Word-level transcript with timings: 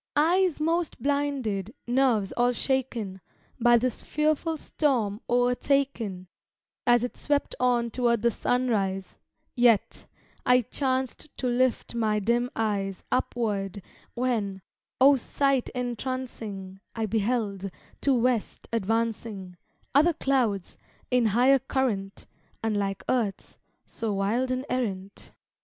Eyes 0.15 0.59
'most 0.59 0.99
blinded, 0.99 1.75
nerves 1.85 2.31
all 2.31 2.53
shaken, 2.53 3.21
By 3.59 3.77
this 3.77 4.03
fearful 4.03 4.57
storm 4.57 5.21
o'ertaken, 5.29 6.25
As 6.87 7.03
it 7.03 7.15
swept 7.15 7.53
on 7.59 7.91
toward 7.91 8.23
the 8.23 8.31
sunrise; 8.31 9.19
Yet, 9.55 10.07
I 10.43 10.61
chanced 10.63 11.29
to 11.37 11.45
lift 11.45 11.93
my 11.93 12.17
dim 12.17 12.49
eyes 12.55 13.03
Upward, 13.11 13.83
when, 14.15 14.63
O 14.99 15.17
sight 15.17 15.69
entrancing, 15.75 16.79
I 16.95 17.05
beheld, 17.05 17.69
to 18.01 18.15
west 18.15 18.67
advancing, 18.73 19.55
Other 19.93 20.13
clouds, 20.13 20.77
in 21.11 21.27
higher 21.27 21.59
current, 21.59 22.25
Unlike 22.63 23.03
earth's, 23.07 23.59
so 23.85 24.13
wild 24.15 24.49
and 24.49 24.65
errant. 24.67 25.31